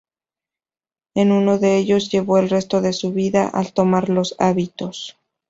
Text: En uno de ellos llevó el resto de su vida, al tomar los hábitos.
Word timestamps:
En 1.13 1.31
uno 1.31 1.59
de 1.59 1.77
ellos 1.77 2.09
llevó 2.09 2.39
el 2.39 2.49
resto 2.49 2.81
de 2.81 2.91
su 2.91 3.11
vida, 3.13 3.47
al 3.47 3.71
tomar 3.71 4.09
los 4.09 4.35
hábitos. 4.39 5.15